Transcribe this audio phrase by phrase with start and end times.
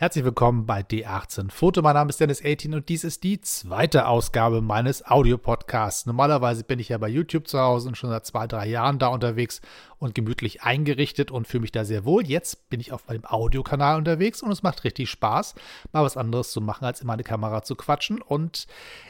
[0.00, 1.82] Herzlich willkommen bei D18 Foto.
[1.82, 6.06] Mein Name ist Dennis 18 und dies ist die zweite Ausgabe meines Audiopodcasts.
[6.06, 9.08] Normalerweise bin ich ja bei YouTube zu Hause und schon seit zwei, drei Jahren da
[9.08, 9.60] unterwegs
[9.98, 12.26] und gemütlich eingerichtet und fühle mich da sehr wohl.
[12.26, 15.54] Jetzt bin ich auf meinem Audiokanal unterwegs und es macht richtig Spaß,
[15.92, 18.22] mal was anderes zu machen, als immer eine Kamera zu quatschen.
[18.22, 18.66] Und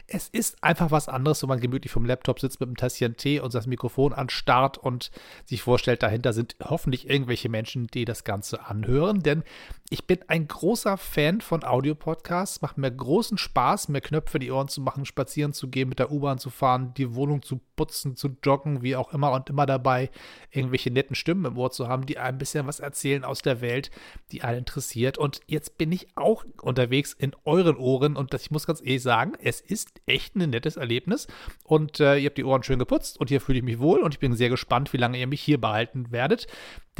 [0.07, 3.39] es ist einfach was anderes, wenn man gemütlich vom Laptop sitzt mit einem Tässchen Tee
[3.39, 5.11] und das Mikrofon anstarrt und
[5.45, 9.21] sich vorstellt, dahinter sind hoffentlich irgendwelche Menschen, die das Ganze anhören.
[9.21, 9.43] Denn
[9.89, 12.61] ich bin ein großer Fan von Audiopodcasts.
[12.61, 16.11] Macht mir großen Spaß, mir Knöpfe die Ohren zu machen, spazieren zu gehen, mit der
[16.11, 20.09] U-Bahn zu fahren, die Wohnung zu putzen, zu joggen, wie auch immer und immer dabei
[20.51, 23.91] irgendwelche netten Stimmen im Ohr zu haben, die ein bisschen was erzählen aus der Welt,
[24.31, 25.17] die einen interessiert.
[25.17, 29.01] Und jetzt bin ich auch unterwegs in euren Ohren und das, ich muss ganz ehrlich
[29.01, 31.27] sagen, es ist echt ein nettes Erlebnis.
[31.63, 34.13] Und äh, ihr habt die Ohren schön geputzt und hier fühle ich mich wohl und
[34.13, 36.47] ich bin sehr gespannt, wie lange ihr mich hier behalten werdet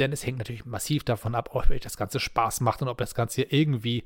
[0.00, 2.98] denn es hängt natürlich massiv davon ab, ob euch das Ganze Spaß macht und ob
[2.98, 4.04] das Ganze hier irgendwie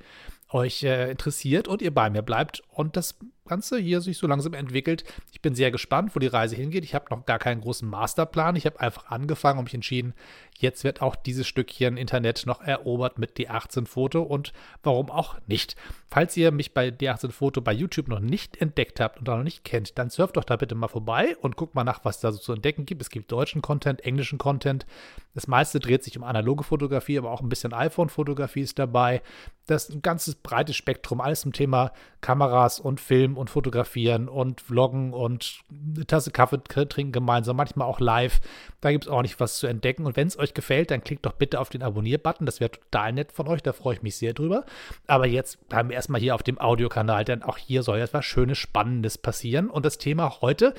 [0.51, 3.17] euch äh, interessiert und ihr bei mir bleibt und das
[3.47, 5.05] Ganze hier sich so langsam entwickelt.
[5.33, 6.85] Ich bin sehr gespannt, wo die Reise hingeht.
[6.85, 8.57] Ich habe noch gar keinen großen Masterplan.
[8.57, 10.15] Ich habe einfach angefangen und mich entschieden,
[10.59, 14.53] jetzt wird auch dieses Stückchen Internet noch erobert mit D18 Foto und
[14.83, 15.77] warum auch nicht.
[16.07, 19.45] Falls ihr mich bei D18 Foto bei YouTube noch nicht entdeckt habt und auch noch
[19.45, 22.33] nicht kennt, dann surft doch da bitte mal vorbei und guckt mal nach, was da
[22.33, 23.03] so zu entdecken gibt.
[23.03, 24.87] Es gibt deutschen Content, englischen Content.
[25.35, 29.23] Das meiste dreht sich um analoge Fotografie, aber auch ein bisschen iPhone-Fotografie ist dabei.
[29.67, 34.61] Das ist ein ganzes breites Spektrum, alles zum Thema Kameras und Film und Fotografieren und
[34.61, 38.41] Vloggen und eine Tasse Kaffee trinken gemeinsam, manchmal auch live.
[38.81, 40.07] Da gibt es auch nicht was zu entdecken.
[40.07, 42.47] Und wenn es euch gefällt, dann klickt doch bitte auf den Abonnier-Button.
[42.47, 44.65] Das wäre total nett von euch, da freue ich mich sehr drüber.
[45.07, 48.59] Aber jetzt bleiben wir erstmal hier auf dem Audiokanal, denn auch hier soll etwas Schönes,
[48.59, 49.71] Spannendes passieren.
[49.71, 50.75] Und das Thema heute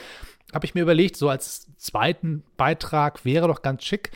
[0.53, 4.11] habe ich mir überlegt, so als zweiten Beitrag wäre doch ganz schick,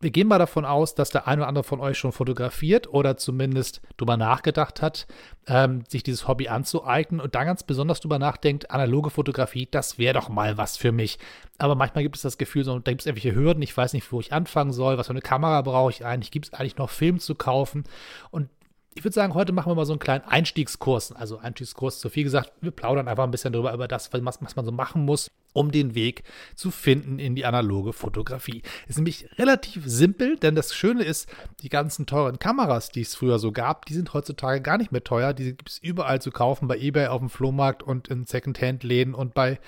[0.00, 3.16] wir gehen mal davon aus, dass der eine oder andere von euch schon fotografiert oder
[3.16, 5.06] zumindest drüber nachgedacht hat,
[5.46, 10.14] ähm, sich dieses Hobby anzueignen und dann ganz besonders drüber nachdenkt, analoge Fotografie, das wäre
[10.14, 11.18] doch mal was für mich.
[11.58, 14.10] Aber manchmal gibt es das Gefühl, so, da gibt es irgendwelche Hürden, ich weiß nicht,
[14.12, 16.90] wo ich anfangen soll, was für eine Kamera brauche ich eigentlich, gibt es eigentlich noch
[16.90, 17.84] Film zu kaufen?
[18.30, 18.48] Und
[18.94, 21.12] ich würde sagen, heute machen wir mal so einen kleinen Einstiegskurs.
[21.12, 24.56] Also Einstiegskurs zu viel gesagt, wir plaudern einfach ein bisschen darüber, über das, was, was
[24.56, 26.22] man so machen muss, um den Weg
[26.54, 28.62] zu finden in die analoge Fotografie.
[28.86, 31.28] Ist nämlich relativ simpel, denn das Schöne ist,
[31.62, 35.04] die ganzen teuren Kameras, die es früher so gab, die sind heutzutage gar nicht mehr
[35.04, 35.32] teuer.
[35.32, 39.34] Die gibt es überall zu kaufen, bei eBay, auf dem Flohmarkt und in Secondhand-Läden und
[39.34, 39.58] bei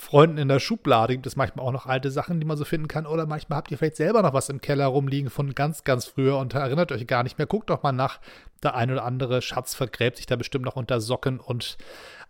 [0.00, 2.88] Freunden in der Schublade gibt es manchmal auch noch alte Sachen, die man so finden
[2.88, 3.04] kann.
[3.04, 6.38] Oder manchmal habt ihr vielleicht selber noch was im Keller rumliegen von ganz, ganz früher
[6.38, 7.46] und erinnert euch gar nicht mehr.
[7.46, 8.18] Guckt doch mal nach.
[8.62, 11.76] Der ein oder andere Schatz vergräbt sich da bestimmt noch unter Socken und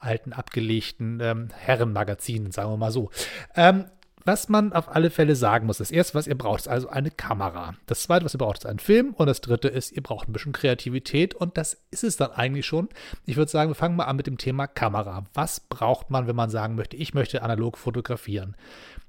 [0.00, 3.10] alten abgelegten ähm, Herrenmagazinen, sagen wir mal so.
[3.54, 3.84] Ähm,
[4.24, 7.10] was man auf alle Fälle sagen muss, das erste, was ihr braucht, ist also eine
[7.10, 7.74] Kamera.
[7.86, 9.14] Das zweite, was ihr braucht, ist ein Film.
[9.14, 11.34] Und das dritte ist, ihr braucht ein bisschen Kreativität.
[11.34, 12.88] Und das ist es dann eigentlich schon.
[13.24, 15.24] Ich würde sagen, wir fangen mal an mit dem Thema Kamera.
[15.34, 18.56] Was braucht man, wenn man sagen möchte, ich möchte analog fotografieren?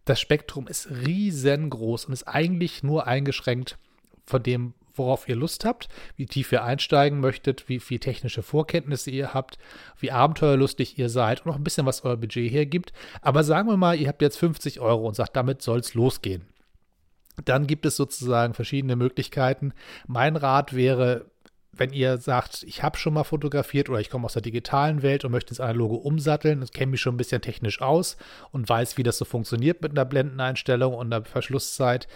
[0.06, 3.78] Das Spektrum ist riesengroß und ist eigentlich nur eingeschränkt
[4.26, 9.12] von dem, worauf ihr Lust habt, wie tief ihr einsteigen möchtet, wie viel technische Vorkenntnisse
[9.12, 9.58] ihr habt,
[10.00, 12.94] wie abenteuerlustig ihr seid und auch ein bisschen, was euer Budget hergibt.
[13.22, 16.44] Aber sagen wir mal, ihr habt jetzt 50 Euro und sagt, damit soll es losgehen.
[17.46, 19.74] Dann gibt es sozusagen verschiedene Möglichkeiten.
[20.08, 21.26] Mein Rat wäre,
[21.72, 25.24] wenn ihr sagt, ich habe schon mal fotografiert oder ich komme aus der digitalen Welt
[25.24, 28.18] und möchte ins Analoge umsatteln, ich kenne mich schon ein bisschen technisch aus
[28.52, 32.08] und weiß, wie das so funktioniert mit einer Blendeneinstellung und einer Verschlusszeit,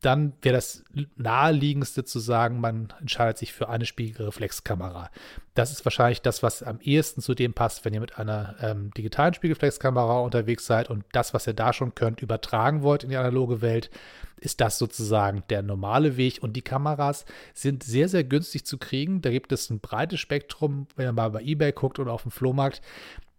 [0.00, 0.82] dann wäre das
[1.16, 5.10] naheliegendste zu sagen, man entscheidet sich für eine Spiegelreflexkamera.
[5.54, 8.90] Das ist wahrscheinlich das, was am ehesten zu dem passt, wenn ihr mit einer ähm,
[8.96, 13.16] digitalen Spiegelreflexkamera unterwegs seid und das, was ihr da schon könnt, übertragen wollt in die
[13.16, 13.90] analoge Welt,
[14.38, 16.42] ist das sozusagen der normale Weg.
[16.42, 19.20] Und die Kameras sind sehr, sehr günstig zu kriegen.
[19.20, 22.30] Da gibt es ein breites Spektrum, wenn ihr mal bei eBay guckt oder auf dem
[22.30, 22.80] Flohmarkt.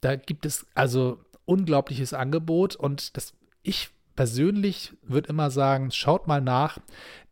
[0.01, 3.33] Da gibt es also unglaubliches Angebot und das
[3.63, 3.89] ich
[4.21, 6.77] persönlich würde immer sagen, schaut mal nach,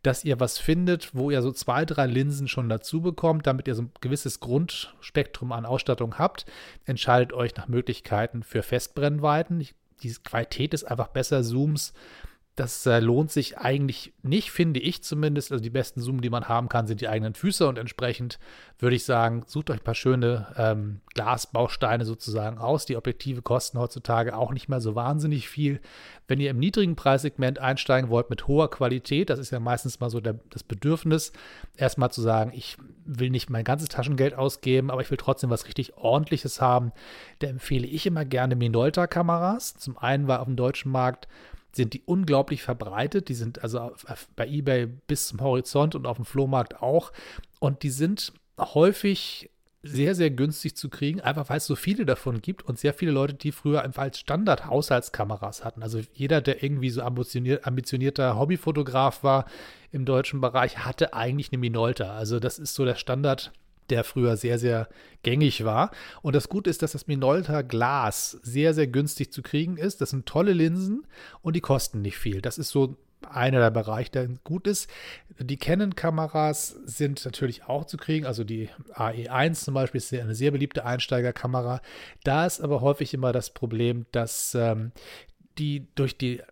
[0.02, 3.76] dass ihr was findet, wo ihr so zwei, drei Linsen schon dazu bekommt, damit ihr
[3.76, 6.46] so ein gewisses Grundspektrum an Ausstattung habt.
[6.86, 9.64] Entscheidet euch nach Möglichkeiten für Festbrennweiten.
[10.02, 11.44] Die Qualität ist einfach besser.
[11.44, 11.92] Zooms
[12.60, 15.50] das äh, lohnt sich eigentlich nicht, finde ich zumindest.
[15.50, 18.38] Also die besten Zoom, die man haben kann, sind die eigenen Füße und entsprechend
[18.78, 22.84] würde ich sagen, sucht euch ein paar schöne ähm, Glasbausteine sozusagen aus.
[22.84, 25.80] Die Objektive kosten heutzutage auch nicht mehr so wahnsinnig viel.
[26.28, 30.10] Wenn ihr im niedrigen Preissegment einsteigen wollt mit hoher Qualität, das ist ja meistens mal
[30.10, 31.32] so der, das Bedürfnis,
[31.78, 35.64] erstmal zu sagen, ich will nicht mein ganzes Taschengeld ausgeben, aber ich will trotzdem was
[35.64, 36.92] richtig ordentliches haben.
[37.38, 39.76] Da empfehle ich immer gerne Minolta-Kameras.
[39.76, 41.26] Zum einen war auf dem deutschen Markt
[41.72, 43.28] sind die unglaublich verbreitet.
[43.28, 43.92] Die sind also
[44.36, 47.12] bei eBay bis zum Horizont und auf dem Flohmarkt auch.
[47.58, 49.50] Und die sind häufig
[49.82, 53.12] sehr, sehr günstig zu kriegen, einfach weil es so viele davon gibt und sehr viele
[53.12, 55.82] Leute, die früher einfach als Standard Haushaltskameras hatten.
[55.82, 59.46] Also jeder, der irgendwie so ambitionier ambitionierter Hobbyfotograf war
[59.90, 62.12] im deutschen Bereich, hatte eigentlich eine Minolta.
[62.12, 63.52] Also das ist so der Standard,
[63.90, 64.88] der früher sehr, sehr
[65.22, 65.90] gängig war.
[66.22, 70.00] Und das Gute ist, dass das Minolta Glas sehr, sehr günstig zu kriegen ist.
[70.00, 71.06] Das sind tolle Linsen
[71.42, 72.40] und die kosten nicht viel.
[72.40, 72.96] Das ist so
[73.28, 74.88] einer der Bereiche, der gut ist.
[75.38, 78.26] Die Canon-Kameras sind natürlich auch zu kriegen.
[78.26, 81.80] Also die AE1 zum Beispiel ist eine sehr beliebte Einsteigerkamera.
[82.24, 84.92] Da ist aber häufig immer das Problem, dass ähm,
[85.58, 86.42] die durch die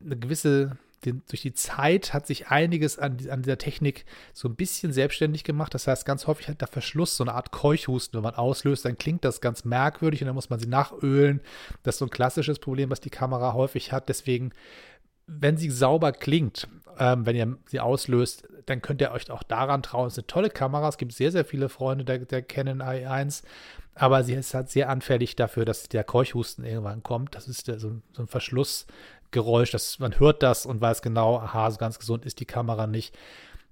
[0.00, 4.04] eine gewisse den, durch die Zeit hat sich einiges an, an, dieser Technik
[4.34, 5.72] so ein bisschen selbstständig gemacht.
[5.72, 8.18] Das heißt, ganz häufig hat der Verschluss so eine Art Keuchhusten.
[8.18, 11.40] Wenn man auslöst, dann klingt das ganz merkwürdig und dann muss man sie nachölen.
[11.82, 14.08] Das ist so ein klassisches Problem, was die Kamera häufig hat.
[14.08, 14.52] Deswegen
[15.26, 16.68] wenn sie sauber klingt,
[16.98, 20.06] ähm, wenn ihr sie auslöst, dann könnt ihr euch auch daran trauen.
[20.06, 20.88] Es ist eine tolle Kamera.
[20.88, 23.42] Es gibt sehr, sehr viele Freunde der, der Canon i1,
[23.94, 27.34] aber sie ist halt sehr anfällig dafür, dass der Keuchhusten irgendwann kommt.
[27.34, 28.28] Das ist der, so, so, ein
[29.30, 32.86] Verschlussgeräusch, das, man hört das und weiß genau, aha, so ganz gesund ist die Kamera
[32.86, 33.16] nicht.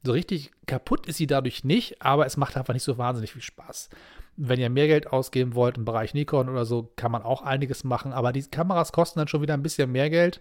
[0.03, 3.43] So richtig kaputt ist sie dadurch nicht, aber es macht einfach nicht so wahnsinnig viel
[3.43, 3.89] Spaß.
[4.37, 7.85] Wenn ihr mehr Geld ausgeben wollt im Bereich Nikon oder so, kann man auch einiges
[7.85, 10.41] machen, aber die Kameras kosten dann schon wieder ein bisschen mehr Geld.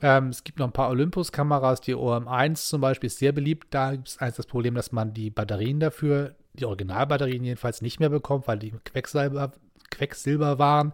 [0.00, 3.68] Ähm, es gibt noch ein paar Olympus-Kameras, die OM1 zum Beispiel ist sehr beliebt.
[3.70, 8.00] Da gibt es eins das Problem, dass man die Batterien dafür, die Originalbatterien jedenfalls nicht
[8.00, 9.52] mehr bekommt, weil die Quecksilber,
[9.90, 10.92] Quecksilber waren.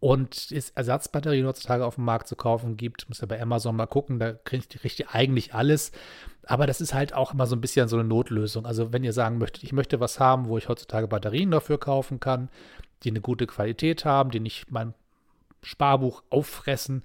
[0.00, 3.86] Und es Ersatzbatterien heutzutage auf dem Markt zu kaufen gibt, muss ja bei Amazon mal
[3.86, 5.92] gucken, da kriegt ihr eigentlich alles.
[6.46, 8.64] Aber das ist halt auch immer so ein bisschen so eine Notlösung.
[8.64, 12.18] Also wenn ihr sagen möchtet, ich möchte was haben, wo ich heutzutage Batterien dafür kaufen
[12.18, 12.48] kann,
[13.02, 14.94] die eine gute Qualität haben, die nicht mein
[15.62, 17.02] Sparbuch auffressen,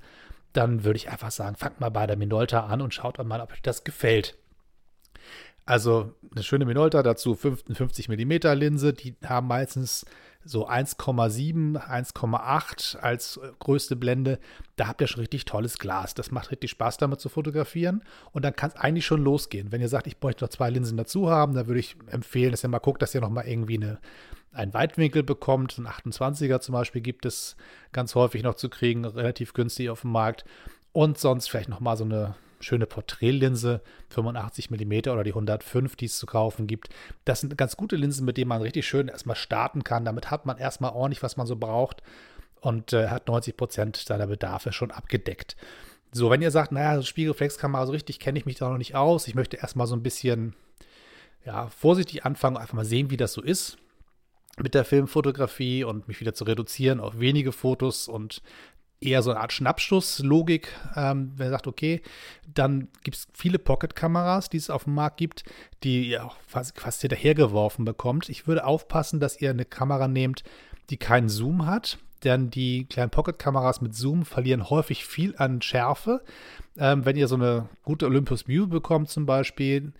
[0.54, 3.52] dann würde ich einfach sagen, fangt mal bei der Minolta an und schaut mal, ob
[3.52, 4.38] euch das gefällt.
[5.66, 10.06] Also eine schöne Minolta, dazu 55 mm Linse, die haben meistens
[10.46, 14.40] so 1,7, 1,8 als äh, größte Blende.
[14.76, 16.14] Da habt ihr schon richtig tolles Glas.
[16.14, 18.04] Das macht richtig Spaß damit zu fotografieren.
[18.32, 19.72] Und dann kann es eigentlich schon losgehen.
[19.72, 22.64] Wenn ihr sagt, ich bräuchte noch zwei Linsen dazu haben, dann würde ich empfehlen, dass
[22.64, 24.00] ihr mal guckt, dass ihr noch mal irgendwie eine
[24.56, 25.78] einen Weitwinkel bekommt.
[25.78, 27.58] Ein 28er zum Beispiel gibt es
[27.92, 30.46] ganz häufig noch zu kriegen, relativ günstig auf dem Markt.
[30.94, 36.18] Und sonst vielleicht nochmal so eine schöne Porträtlinse, 85 mm oder die 105, die es
[36.18, 36.90] zu kaufen gibt.
[37.26, 40.06] Das sind ganz gute Linsen, mit denen man richtig schön erstmal starten kann.
[40.06, 42.04] Damit hat man erstmal ordentlich, was man so braucht
[42.62, 45.56] und äh, hat 90 Prozent seiner Bedarfe schon abgedeckt.
[46.12, 49.28] So, wenn ihr sagt, naja, Spiegelreflexkamera, so richtig kenne ich mich da noch nicht aus.
[49.28, 50.56] Ich möchte erstmal so ein bisschen
[51.46, 53.78] ja, vorsichtig anfangen, einfach mal sehen, wie das so ist
[54.58, 58.42] mit der Filmfotografie und mich wieder zu reduzieren auf wenige Fotos und
[59.02, 60.70] eher so eine Art Schnappschusslogik.
[60.96, 62.02] Ähm, wer sagt, okay,
[62.54, 65.44] dann gibt es viele Pocket-Kameras, die es auf dem Markt gibt,
[65.84, 68.30] die ihr auch fast, fast hinterhergeworfen bekommt.
[68.30, 70.44] Ich würde aufpassen, dass ihr eine Kamera nehmt,
[70.90, 76.22] die keinen Zoom hat, denn die kleinen Pocket-Kameras mit Zoom verlieren häufig viel an Schärfe.
[76.78, 79.94] Ähm, wenn ihr so eine gute Olympus View bekommt zum Beispiel,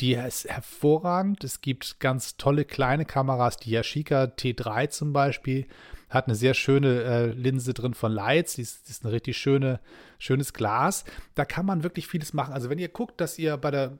[0.00, 1.42] die ist hervorragend.
[1.44, 3.56] Es gibt ganz tolle kleine Kameras.
[3.56, 5.66] Die Yashica T3 zum Beispiel
[6.10, 8.54] hat eine sehr schöne äh, Linse drin von Lights.
[8.54, 9.80] Die ist, die ist ein richtig schöne,
[10.18, 11.04] schönes Glas.
[11.34, 12.52] Da kann man wirklich vieles machen.
[12.52, 13.98] Also wenn ihr guckt, dass ihr bei der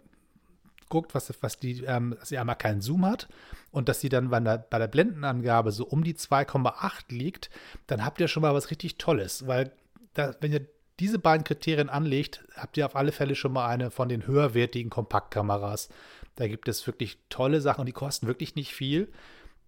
[0.89, 3.29] guckt, was, was die, ähm, dass sie einmal keinen Zoom hat
[3.73, 7.51] und dass sie dann bei der, bei der Blendenangabe so um die 2,8 liegt,
[7.87, 9.73] dann habt ihr schon mal was richtig Tolles, weil
[10.15, 10.67] da, wenn ihr
[11.01, 14.91] diese beiden Kriterien anlegt, habt ihr auf alle Fälle schon mal eine von den höherwertigen
[14.91, 15.89] Kompaktkameras.
[16.37, 19.09] Da gibt es wirklich tolle Sachen und die kosten wirklich nicht viel.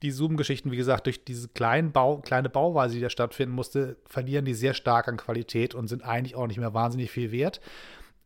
[0.03, 4.45] Die Zoom-Geschichten, wie gesagt, durch diese kleinen Bau, kleine Bauweise, die da stattfinden musste, verlieren
[4.45, 7.61] die sehr stark an Qualität und sind eigentlich auch nicht mehr wahnsinnig viel wert.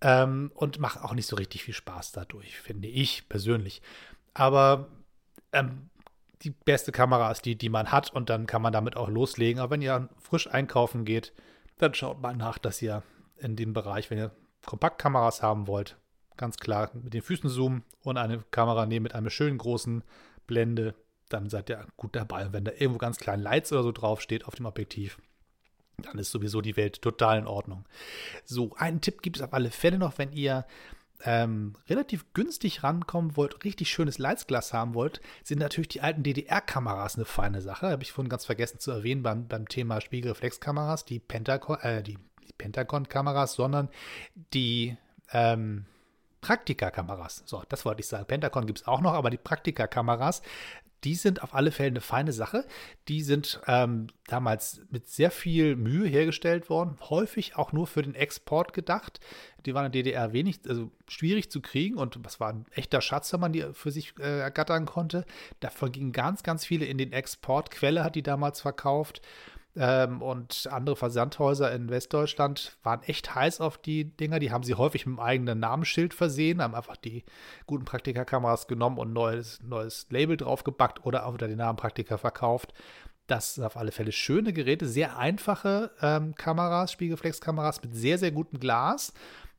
[0.00, 3.82] Ähm, und machen auch nicht so richtig viel Spaß dadurch, finde ich persönlich.
[4.34, 4.88] Aber
[5.52, 5.88] ähm,
[6.42, 9.60] die beste Kamera ist die, die man hat und dann kann man damit auch loslegen.
[9.60, 11.32] Aber wenn ihr frisch einkaufen geht,
[11.78, 13.02] dann schaut mal nach, dass ihr
[13.38, 14.32] in dem Bereich, wenn ihr
[14.64, 15.96] Kompaktkameras haben wollt,
[16.36, 20.02] ganz klar mit den Füßen zoomen und eine Kamera nehmen mit einer schönen großen
[20.46, 20.94] Blende,
[21.28, 22.46] dann seid ihr gut dabei.
[22.46, 25.18] Und wenn da irgendwo ganz klein Lights oder so draufsteht auf dem Objektiv,
[25.98, 27.84] dann ist sowieso die Welt total in Ordnung.
[28.44, 30.66] So, einen Tipp gibt es auf alle Fälle noch, wenn ihr
[31.24, 37.16] ähm, relativ günstig rankommen wollt, richtig schönes Leitsglas haben wollt, sind natürlich die alten DDR-Kameras
[37.16, 37.90] eine feine Sache.
[37.90, 42.18] Habe ich vorhin ganz vergessen zu erwähnen beim, beim Thema Spiegelreflexkameras, die Pentagon, äh, die,
[42.46, 43.88] die Pentagon-Kameras, sondern
[44.52, 44.96] die
[45.32, 45.86] ähm,
[46.40, 47.44] Praktika-Kameras.
[47.46, 48.26] So, das wollte ich sagen.
[48.26, 50.42] Pentagon gibt es auch noch, aber die Praktika-Kameras,
[51.04, 52.64] die sind auf alle Fälle eine feine Sache.
[53.08, 58.14] Die sind ähm, damals mit sehr viel Mühe hergestellt worden, häufig auch nur für den
[58.14, 59.20] Export gedacht.
[59.66, 63.00] Die waren in der DDR wenig, also schwierig zu kriegen und das war ein echter
[63.00, 65.24] Schatz, wenn man die für sich äh, ergattern konnte.
[65.60, 67.70] Davon gingen ganz, ganz viele in den Export.
[67.70, 69.22] Quelle hat die damals verkauft.
[69.74, 74.38] Ähm, und andere Versandhäuser in Westdeutschland waren echt heiß auf die Dinger.
[74.38, 77.24] Die haben sie häufig mit einem eigenen Namensschild versehen, haben einfach die
[77.66, 82.74] guten Praktika-Kameras genommen und neues, neues Label draufgepackt oder unter den Namen Praktika verkauft.
[83.28, 88.32] Das sind auf alle Fälle schöne Geräte, sehr einfache ähm, Kameras, Spiegelreflexkameras mit sehr, sehr
[88.32, 89.14] gutem Glas.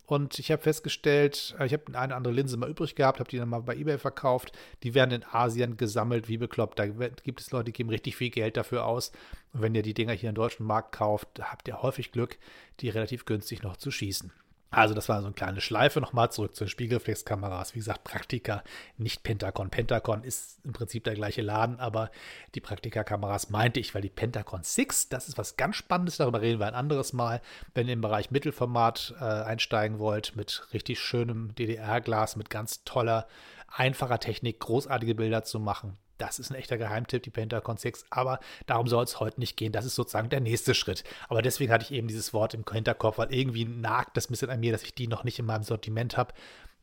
[0.06, 3.38] Und ich habe festgestellt, äh, ich habe eine andere Linse mal übrig gehabt, habe die
[3.38, 4.52] dann mal bei eBay verkauft.
[4.84, 6.80] Die werden in Asien gesammelt, wie bekloppt.
[6.80, 9.12] Da gibt es Leute, die geben richtig viel Geld dafür aus.
[9.54, 12.38] Und wenn ihr die Dinger hier im deutschen Markt kauft, habt ihr häufig Glück,
[12.80, 14.32] die relativ günstig noch zu schießen.
[14.74, 16.02] Also das war so eine kleine Schleife.
[16.02, 17.76] Nochmal zurück zu den Spiegelreflexkameras.
[17.76, 18.64] Wie gesagt, Praktika,
[18.98, 19.70] nicht Pentacon.
[19.70, 22.10] Pentacon ist im Prinzip der gleiche Laden, aber
[22.56, 26.60] die Praktika-Kameras meinte ich, weil die Pentacon 6, das ist was ganz Spannendes, darüber reden
[26.60, 27.42] wir ein anderes Mal,
[27.76, 33.28] wenn ihr im Bereich Mittelformat äh, einsteigen wollt, mit richtig schönem DDR-Glas, mit ganz toller,
[33.68, 38.40] einfacher Technik, großartige Bilder zu machen das ist ein echter Geheimtipp, die Pentacon 6, aber
[38.66, 39.74] darum soll es heute nicht gehen.
[39.74, 41.04] Das ist sozusagen der nächste Schritt.
[41.28, 44.50] Aber deswegen hatte ich eben dieses Wort im Hinterkopf, weil irgendwie nagt das ein bisschen
[44.50, 46.34] an mir, dass ich die noch nicht in meinem Sortiment habe,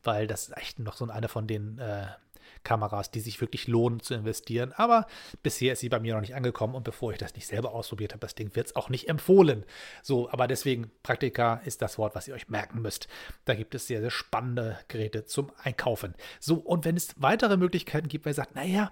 [0.03, 2.05] weil das ist echt noch so eine von den äh,
[2.63, 4.73] Kameras, die sich wirklich lohnen zu investieren.
[4.73, 5.07] Aber
[5.41, 8.13] bisher ist sie bei mir noch nicht angekommen und bevor ich das nicht selber ausprobiert
[8.13, 9.65] habe, das Ding wird es auch nicht empfohlen.
[10.03, 13.07] So, aber deswegen Praktika ist das Wort, was ihr euch merken müsst.
[13.45, 16.13] Da gibt es sehr, sehr spannende Geräte zum Einkaufen.
[16.39, 18.91] So, und wenn es weitere Möglichkeiten gibt, ihr sagt, naja,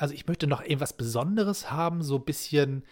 [0.00, 2.84] also ich möchte noch irgendwas Besonderes haben, so ein bisschen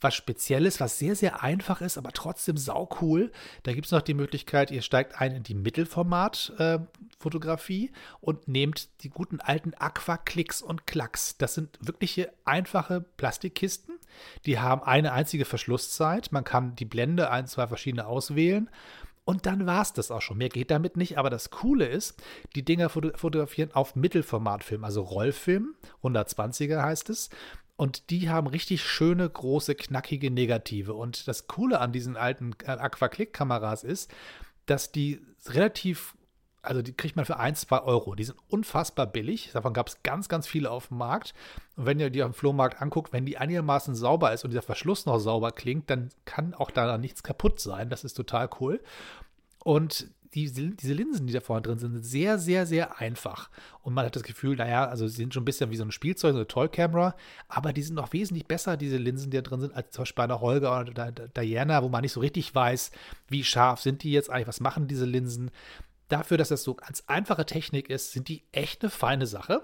[0.00, 3.30] was Spezielles, was sehr, sehr einfach ist, aber trotzdem saucool.
[3.62, 8.88] Da gibt es noch die Möglichkeit, ihr steigt ein in die Mittelformat-Fotografie äh, und nehmt
[9.02, 11.36] die guten alten Aqua-Klicks und Klacks.
[11.38, 13.94] Das sind wirkliche einfache Plastikkisten.
[14.46, 16.32] Die haben eine einzige Verschlusszeit.
[16.32, 18.68] Man kann die Blende ein, zwei verschiedene auswählen
[19.24, 20.38] und dann war es das auch schon.
[20.38, 21.16] Mehr geht damit nicht.
[21.18, 22.22] Aber das Coole ist,
[22.54, 25.74] die Dinger fotografieren auf Mittelformatfilm, also Rollfilm.
[26.02, 27.30] 120er heißt es.
[27.76, 30.94] Und die haben richtig schöne, große, knackige Negative.
[30.94, 34.12] Und das Coole an diesen alten äh, Aquaclick-Kameras ist,
[34.66, 36.14] dass die relativ
[36.64, 38.14] also die kriegt man für 1, 2 Euro.
[38.14, 39.50] Die sind unfassbar billig.
[39.52, 41.34] Davon gab es ganz, ganz viele auf dem Markt.
[41.76, 44.62] Und wenn ihr die auf dem Flohmarkt anguckt, wenn die einigermaßen sauber ist und dieser
[44.62, 47.90] Verschluss noch sauber klingt, dann kann auch da nichts kaputt sein.
[47.90, 48.80] Das ist total cool.
[49.62, 53.50] Und die, diese Linsen, die da vorne drin sind, sind sehr, sehr, sehr einfach.
[53.82, 55.92] Und man hat das Gefühl, naja, also sie sind schon ein bisschen wie so ein
[55.92, 57.14] Spielzeug, so eine Toy-Camera,
[57.48, 60.16] aber die sind noch wesentlich besser, diese Linsen, die da drin sind, als zum Beispiel
[60.16, 62.90] bei einer Holger oder Diana, wo man nicht so richtig weiß,
[63.28, 65.50] wie scharf sind die jetzt eigentlich, was machen diese Linsen
[66.08, 69.62] dafür, dass das so ganz einfache Technik ist, sind die echt eine feine Sache.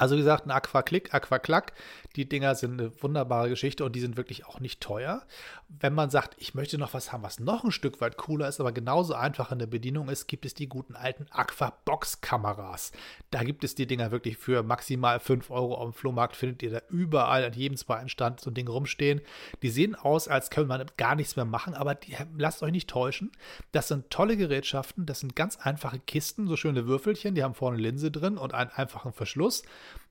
[0.00, 1.74] Also wie gesagt, ein Aquaclick, Aquaclack,
[2.16, 5.26] die Dinger sind eine wunderbare Geschichte und die sind wirklich auch nicht teuer.
[5.68, 8.60] Wenn man sagt, ich möchte noch was haben, was noch ein Stück weit cooler ist,
[8.60, 12.92] aber genauso einfach in der Bedienung ist, gibt es die guten alten Aquabox-Kameras.
[13.30, 16.70] Da gibt es die Dinger wirklich für maximal 5 Euro auf dem Flohmarkt, findet ihr
[16.70, 19.20] da überall an jedem zweiten Stand so ein Ding rumstehen.
[19.60, 22.88] Die sehen aus, als könnte man gar nichts mehr machen, aber die, lasst euch nicht
[22.88, 23.32] täuschen.
[23.72, 27.76] Das sind tolle Gerätschaften, das sind ganz einfache Kisten, so schöne Würfelchen, die haben vorne
[27.76, 29.62] Linse drin und einen einfachen Verschluss.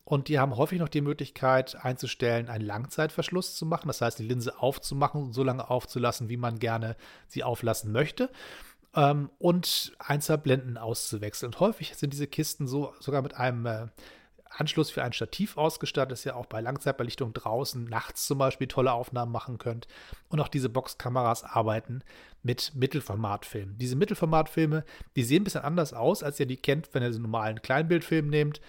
[0.10, 3.86] Und die haben häufig noch die Möglichkeit einzustellen, einen Langzeitverschluss zu machen.
[3.89, 6.96] Das heißt, die Linse aufzumachen und so lange aufzulassen, wie man gerne
[7.28, 8.32] sie auflassen möchte.
[8.96, 11.54] Ähm, und Einzelblenden auszuwechseln.
[11.54, 13.86] Und häufig sind diese Kisten so sogar mit einem äh,
[14.50, 18.94] Anschluss für ein Stativ ausgestattet, dass ihr auch bei Langzeitbelichtung draußen nachts zum Beispiel tolle
[18.94, 19.88] Aufnahmen machen könnt.
[20.28, 22.01] Und auch diese Boxkameras arbeiten
[22.42, 23.78] mit Mittelformatfilmen.
[23.78, 24.86] Diese Mittelformatfilme,
[25.16, 28.28] die sehen ein bisschen anders aus, als ihr die kennt, wenn ihr einen normalen Kleinbildfilm
[28.28, 28.60] nehmt.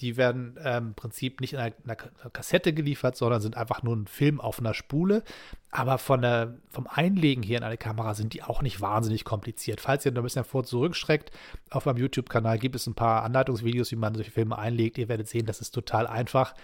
[0.00, 1.96] Die werden ähm, im Prinzip nicht in einer, einer,
[2.30, 5.24] Kassette geliefert, sondern sind einfach nur ein Film auf einer Spule.
[5.70, 9.80] Aber von der, vom Einlegen hier in eine Kamera sind die auch nicht wahnsinnig kompliziert.
[9.80, 11.32] Falls ihr ein bisschen vor zurückschreckt,
[11.70, 14.98] auf meinem YouTube-Kanal gibt es ein paar Anleitungsvideos, wie man solche Filme einlegt.
[14.98, 16.54] Ihr werdet sehen, das ist total einfach.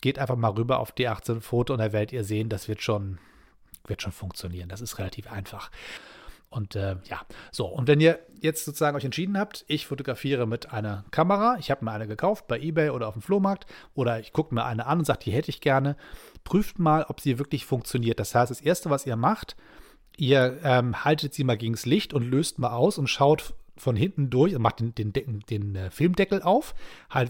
[0.00, 3.18] Geht einfach mal rüber auf D18 Foto und da werdet ihr sehen, das wird schon,
[3.86, 4.68] wird schon funktionieren.
[4.68, 5.70] Das ist relativ einfach.
[6.56, 7.20] Und äh, ja,
[7.52, 7.66] so.
[7.66, 11.84] Und wenn ihr jetzt sozusagen euch entschieden habt, ich fotografiere mit einer Kamera, ich habe
[11.84, 15.00] mir eine gekauft bei eBay oder auf dem Flohmarkt oder ich gucke mir eine an
[15.00, 15.96] und sage, die hätte ich gerne,
[16.44, 18.18] prüft mal, ob sie wirklich funktioniert.
[18.18, 19.54] Das heißt, das Erste, was ihr macht,
[20.16, 24.30] ihr ähm, haltet sie mal gegens Licht und löst mal aus und schaut von hinten
[24.30, 26.74] durch und macht den, den, den, den äh, Filmdeckel auf,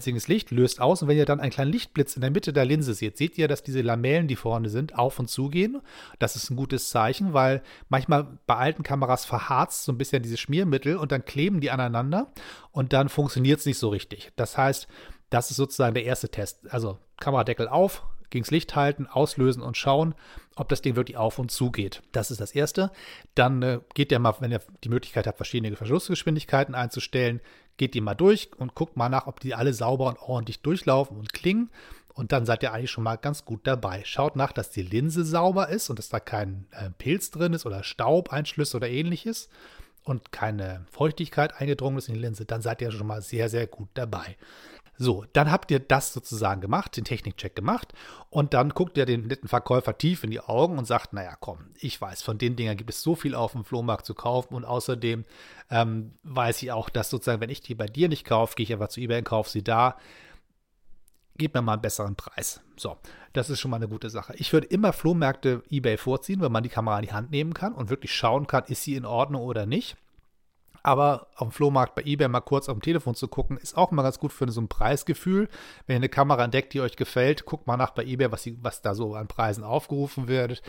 [0.05, 2.65] ins Licht, löst aus und wenn ihr dann einen kleinen Lichtblitz in der Mitte der
[2.65, 5.81] Linse seht, seht ihr, dass diese Lamellen, die vorne sind, auf und zu gehen.
[6.19, 10.39] Das ist ein gutes Zeichen, weil manchmal bei alten Kameras verharzt so ein bisschen dieses
[10.39, 12.31] Schmiermittel und dann kleben die aneinander
[12.71, 14.31] und dann funktioniert es nicht so richtig.
[14.35, 14.87] Das heißt,
[15.29, 16.71] Das ist sozusagen der erste Test.
[16.71, 20.15] Also Kameradeckel auf, gegens Licht halten, auslösen und schauen,
[20.55, 22.01] ob das Ding wirklich auf und zu geht.
[22.11, 22.91] Das ist das Erste.
[23.35, 27.41] Dann äh, geht ihr mal, wenn ihr die Möglichkeit habt, verschiedene Verschlussgeschwindigkeiten einzustellen,
[27.77, 31.17] geht die mal durch und guckt mal nach, ob die alle sauber und ordentlich durchlaufen
[31.17, 31.69] und klingen.
[32.13, 34.01] Und dann seid ihr eigentlich schon mal ganz gut dabei.
[34.03, 37.67] Schaut nach, dass die Linse sauber ist und dass da kein äh, Pilz drin ist
[37.67, 39.49] oder Staubeinschlüsse oder ähnliches
[40.03, 42.45] und keine Feuchtigkeit eingedrungen ist in die Linse.
[42.45, 44.35] Dann seid ihr schon mal sehr, sehr gut dabei.
[44.97, 47.93] So, dann habt ihr das sozusagen gemacht, den Technikcheck gemacht
[48.29, 51.69] und dann guckt ihr den netten Verkäufer tief in die Augen und sagt, naja, komm,
[51.75, 54.65] ich weiß, von den Dingern gibt es so viel auf dem Flohmarkt zu kaufen und
[54.65, 55.25] außerdem
[55.69, 58.73] ähm, weiß ich auch, dass sozusagen, wenn ich die bei dir nicht kaufe, gehe ich
[58.73, 59.97] einfach zu eBay und kaufe sie da
[61.37, 62.61] gib mir mal einen besseren Preis.
[62.75, 62.97] So,
[63.33, 64.33] das ist schon mal eine gute Sache.
[64.37, 67.73] Ich würde immer Flohmärkte eBay vorziehen, wenn man die Kamera in die Hand nehmen kann
[67.73, 69.97] und wirklich schauen kann, ist sie in Ordnung oder nicht.
[70.87, 74.03] Aber auf dem Flohmarkt bei eBay mal kurz dem Telefon zu gucken, ist auch immer
[74.03, 75.49] ganz gut für so ein Preisgefühl.
[75.85, 78.57] Wenn ihr eine Kamera entdeckt, die euch gefällt, guckt mal nach bei eBay, was, sie,
[78.61, 80.61] was da so an Preisen aufgerufen wird.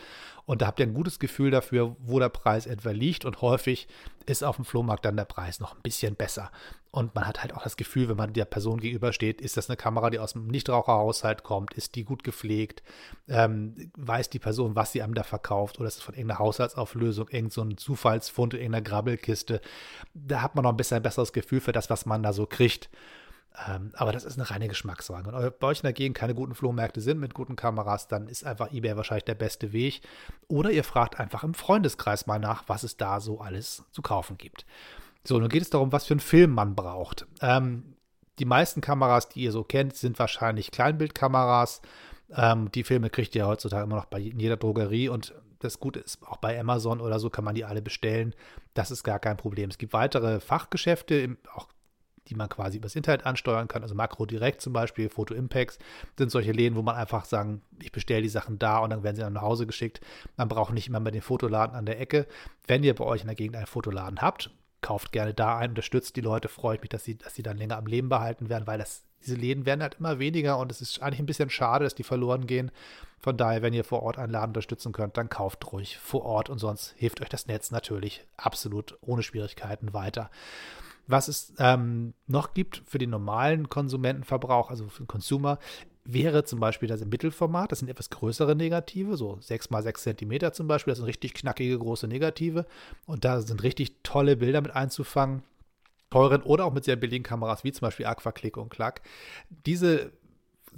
[0.45, 3.23] Und da habt ihr ein gutes Gefühl dafür, wo der Preis etwa liegt.
[3.23, 3.87] Und häufig
[4.25, 6.51] ist auf dem Flohmarkt dann der Preis noch ein bisschen besser.
[6.91, 9.77] Und man hat halt auch das Gefühl, wenn man der Person gegenübersteht, ist das eine
[9.77, 12.81] Kamera, die aus dem Nichtraucherhaushalt kommt, ist die gut gepflegt,
[13.27, 17.27] ähm, weiß die Person, was sie einem da verkauft, oder ist es von irgendeiner Haushaltsauflösung,
[17.29, 19.61] irgendein so Zufallsfund in irgendeiner Grabbelkiste.
[20.15, 22.47] Da hat man noch ein bisschen ein besseres Gefühl für das, was man da so
[22.47, 22.89] kriegt.
[23.67, 25.31] Ähm, aber das ist eine reine Geschmacksfrage.
[25.31, 28.95] Wenn bei euch Gegend keine guten Flohmärkte sind mit guten Kameras, dann ist einfach eBay
[28.95, 30.01] wahrscheinlich der beste Weg.
[30.47, 34.37] Oder ihr fragt einfach im Freundeskreis mal nach, was es da so alles zu kaufen
[34.37, 34.65] gibt.
[35.23, 37.27] So, nun geht es darum, was für einen Film man braucht.
[37.41, 37.95] Ähm,
[38.39, 41.81] die meisten Kameras, die ihr so kennt, sind wahrscheinlich Kleinbildkameras.
[42.31, 46.25] Ähm, die Filme kriegt ihr heutzutage immer noch bei jeder Drogerie und das Gute ist,
[46.25, 48.33] auch bei Amazon oder so kann man die alle bestellen.
[48.73, 49.69] Das ist gar kein Problem.
[49.69, 51.67] Es gibt weitere Fachgeschäfte, auch
[52.27, 53.81] die man quasi übers Internet ansteuern kann.
[53.81, 55.79] Also Makro Direkt zum Beispiel, Photo Impacts
[56.17, 59.15] sind solche Läden, wo man einfach sagen, ich bestelle die Sachen da und dann werden
[59.15, 59.99] sie dann nach Hause geschickt.
[60.37, 62.27] Man braucht nicht immer mal den Fotoladen an der Ecke.
[62.67, 66.15] Wenn ihr bei euch in der Gegend einen Fotoladen habt, kauft gerne da ein, unterstützt
[66.15, 68.77] die Leute, freut mich, dass sie, dass sie dann länger am Leben behalten werden, weil
[68.77, 71.95] das, diese Läden werden halt immer weniger und es ist eigentlich ein bisschen schade, dass
[71.95, 72.71] die verloren gehen.
[73.19, 76.49] Von daher, wenn ihr vor Ort einen Laden unterstützen könnt, dann kauft ruhig vor Ort
[76.49, 80.29] und sonst hilft euch das Netz natürlich absolut ohne Schwierigkeiten weiter.
[81.07, 85.57] Was es ähm, noch gibt für den normalen Konsumentenverbrauch, also für den Consumer,
[86.05, 87.71] wäre zum Beispiel das im Mittelformat.
[87.71, 90.91] Das sind etwas größere Negative, so 6 mal 6 cm zum Beispiel.
[90.91, 92.65] Das sind richtig knackige große Negative.
[93.05, 95.43] Und da sind richtig tolle Bilder mit einzufangen.
[96.09, 99.01] Teuren oder auch mit sehr billigen Kameras, wie zum Beispiel Aquaclick und Klack.
[99.67, 100.11] Diese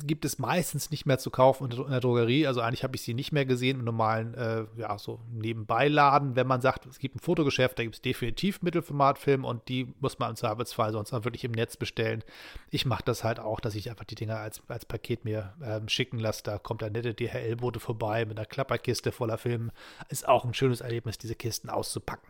[0.03, 2.47] gibt es meistens nicht mehr zu kaufen in der Drogerie.
[2.47, 6.35] Also eigentlich habe ich sie nicht mehr gesehen im normalen, äh, ja, so Nebenbeiladen.
[6.35, 10.19] Wenn man sagt, es gibt ein Fotogeschäft, da gibt es definitiv Mittelformatfilme und die muss
[10.19, 12.23] man im Zweifelsfall sonst auch wirklich im Netz bestellen.
[12.69, 15.89] Ich mache das halt auch, dass ich einfach die Dinger als, als Paket mir ähm,
[15.89, 16.43] schicken lasse.
[16.43, 19.71] Da kommt ein nette DHL-Bote vorbei mit einer Klapperkiste voller Filme.
[20.09, 22.27] Ist auch ein schönes Erlebnis, diese Kisten auszupacken.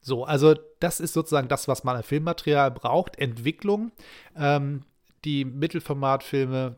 [0.00, 3.18] So, also das ist sozusagen das, was man an Filmmaterial braucht.
[3.18, 3.92] Entwicklung.
[4.36, 4.82] Ähm,
[5.24, 6.76] die Mittelformatfilme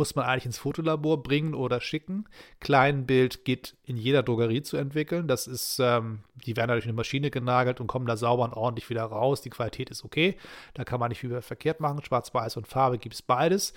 [0.00, 2.24] muss man eigentlich ins Fotolabor bringen oder schicken.
[2.58, 5.28] Kleinbild geht in jeder Drogerie zu entwickeln.
[5.28, 8.88] Das ist, ähm, die werden durch eine Maschine genagelt und kommen da sauber und ordentlich
[8.88, 9.42] wieder raus.
[9.42, 10.38] Die Qualität ist okay.
[10.72, 12.02] Da kann man nicht viel verkehrt machen.
[12.02, 13.74] Schwarz-Weiß und Farbe gibt es beides.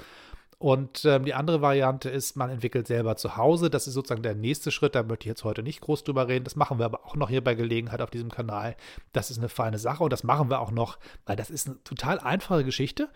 [0.59, 3.69] Und ähm, die andere Variante ist, man entwickelt selber zu Hause.
[3.69, 4.95] Das ist sozusagen der nächste Schritt.
[4.95, 6.45] Da möchte ich jetzt heute nicht groß drüber reden.
[6.45, 8.77] Das machen wir aber auch noch hier bei Gelegenheit auf diesem Kanal.
[9.11, 11.83] Das ist eine feine Sache und das machen wir auch noch, weil das ist eine
[11.83, 13.09] total einfache Geschichte.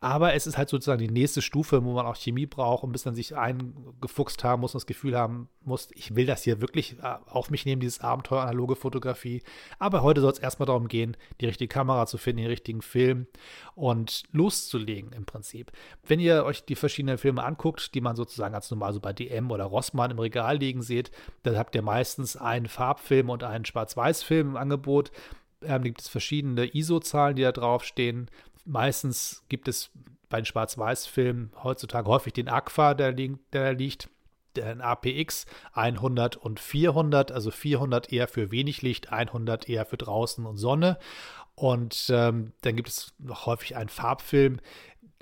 [0.00, 3.04] Aber es ist halt sozusagen die nächste Stufe, wo man auch Chemie braucht und bis
[3.04, 6.98] dann sich eingefuchst haben muss und das Gefühl haben muss, ich will das hier wirklich
[6.98, 9.42] äh, auf mich nehmen, dieses Abenteuer analoge Fotografie.
[9.78, 13.26] Aber heute soll es erstmal darum gehen, die richtige Kamera zu finden, den richtigen Film
[13.74, 15.70] und loszulegen im Prinzip.
[16.04, 19.50] Wenn ihr euch die verschiedenen Filme anguckt, die man sozusagen als normal so bei DM
[19.50, 21.10] oder Rossmann im Regal liegen seht,
[21.44, 25.12] dann habt ihr meistens einen Farbfilm und einen Schwarz-Weiß-Film im Angebot.
[25.62, 28.28] Ähm, gibt es verschiedene ISO-Zahlen, die da draufstehen.
[28.64, 29.90] Meistens gibt es
[30.28, 34.08] bei den Schwarz-Weiß-Filmen heutzutage häufig den Aqua, der, li der liegt,
[34.56, 40.44] den APX 100 und 400, also 400 eher für wenig Licht, 100 eher für draußen
[40.46, 40.98] und Sonne.
[41.54, 44.60] Und ähm, dann gibt es noch häufig einen Farbfilm.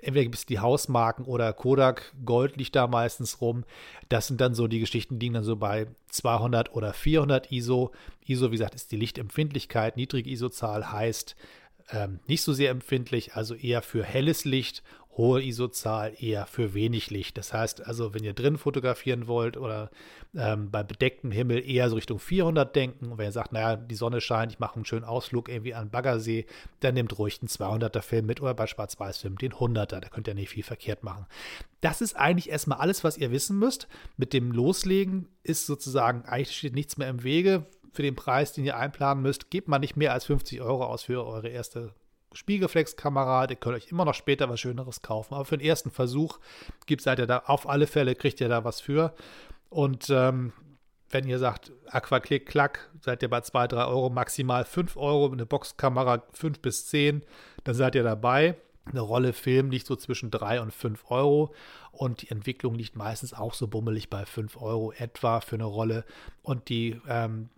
[0.01, 3.65] Entweder gibt es die Hausmarken oder Kodak Gold liegt da meistens rum.
[4.09, 7.93] Das sind dann so die Geschichten, die liegen dann so bei 200 oder 400 ISO.
[8.27, 9.97] ISO, wie gesagt, ist die Lichtempfindlichkeit.
[9.97, 11.37] Niedrige ISO-Zahl heißt,
[11.93, 14.83] ähm, nicht so sehr empfindlich, also eher für helles Licht
[15.17, 17.37] hohe ISO-Zahl eher für wenig Licht.
[17.37, 19.91] Das heißt also, wenn ihr drin fotografieren wollt oder
[20.35, 23.13] ähm, bei bedecktem Himmel eher so Richtung 400 denken.
[23.13, 25.91] Und wenn ihr sagt, naja, die Sonne scheint, ich mache einen schönen Ausflug irgendwie an
[25.91, 26.47] Baggersee,
[26.81, 30.01] dann nehmt ruhig einen 200er Film mit oder bei Schwarz-Weiß-Film den 100er.
[30.01, 31.27] Da könnt ihr nicht viel verkehrt machen.
[31.81, 33.89] Das ist eigentlich erstmal alles, was ihr wissen müsst.
[34.17, 38.65] Mit dem Loslegen ist sozusagen, eigentlich steht nichts mehr im Wege für den Preis, den
[38.65, 41.95] ihr einplanen müsst, gebt mal nicht mehr als 50 Euro aus für eure erste
[42.33, 43.49] Spiegelreflexkamera.
[43.51, 45.35] Ihr könnt euch immer noch später was Schöneres kaufen.
[45.35, 46.39] Aber für den ersten Versuch
[46.87, 49.15] gibt seid ihr da auf alle Fälle, kriegt ihr da was für.
[49.69, 50.53] Und ähm,
[51.11, 55.47] wenn ihr sagt, Aquaclick, klack, seid ihr bei 2, 3 Euro, maximal 5 Euro, eine
[55.47, 57.25] Boxkamera 5 bis 10,
[57.65, 58.57] dann seid ihr dabei.
[58.87, 61.53] Eine Rolle Film liegt so zwischen 3 und 5 Euro
[61.93, 66.05] und die Entwicklung liegt meistens auch so bummelig bei 5 Euro etwa für eine Rolle.
[66.43, 67.51] Und die ähm,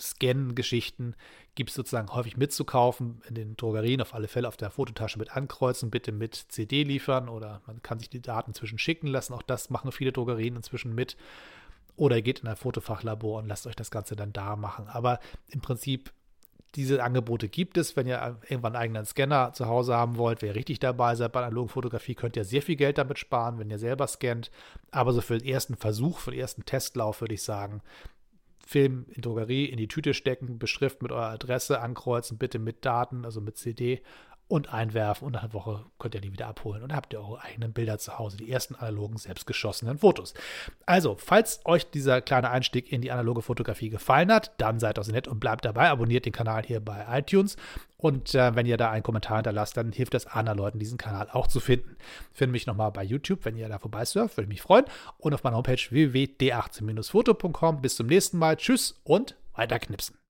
[0.00, 1.14] Scan-Geschichten
[1.54, 5.36] gibt es sozusagen häufig mitzukaufen in den Drogerien, auf alle Fälle auf der Fototasche mit
[5.36, 9.32] ankreuzen, bitte mit CD liefern oder man kann sich die Daten inzwischen schicken lassen.
[9.32, 11.16] Auch das machen viele Drogerien inzwischen mit.
[11.96, 14.86] Oder ihr geht in ein Fotofachlabor und lasst euch das Ganze dann da machen.
[14.88, 16.12] Aber im Prinzip,
[16.74, 17.96] diese Angebote gibt es.
[17.96, 21.40] Wenn ihr irgendwann einen eigenen Scanner zu Hause haben wollt, wer richtig dabei seid bei
[21.40, 24.50] analogen Fotografie, könnt ihr sehr viel Geld damit sparen, wenn ihr selber scannt.
[24.90, 27.80] Aber so für den ersten Versuch, für den ersten Testlauf würde ich sagen,
[28.66, 33.24] Film in Drogerie in die Tüte stecken, beschriften mit eurer Adresse, ankreuzen, bitte mit Daten,
[33.24, 34.02] also mit CD
[34.48, 37.42] und einwerfen und nach einer Woche könnt ihr die wieder abholen und habt ihr eure
[37.42, 40.34] eigenen Bilder zu Hause, die ersten analogen selbstgeschossenen Fotos.
[40.84, 45.04] Also, falls euch dieser kleine Einstieg in die analoge Fotografie gefallen hat, dann seid auch
[45.04, 47.56] so nett und bleibt dabei, abonniert den Kanal hier bei iTunes
[47.98, 51.28] und äh, wenn ihr da einen Kommentar hinterlasst, dann hilft das anderen Leuten, diesen Kanal
[51.30, 51.96] auch zu finden.
[52.32, 54.84] Finde mich nochmal bei YouTube, wenn ihr da vorbeisurft, würde mich freuen
[55.18, 57.80] und auf meiner Homepage www.d18-foto.com.
[57.80, 60.16] Bis zum nächsten Mal, tschüss und weiter knipsen.